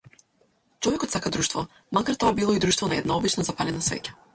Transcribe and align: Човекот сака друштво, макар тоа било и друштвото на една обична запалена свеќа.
Човекот 0.85 1.11
сака 1.15 1.33
друштво, 1.37 1.65
макар 1.99 2.19
тоа 2.25 2.35
било 2.41 2.59
и 2.59 2.65
друштвото 2.67 2.93
на 2.95 3.01
една 3.05 3.21
обична 3.23 3.51
запалена 3.53 3.89
свеќа. 3.93 4.19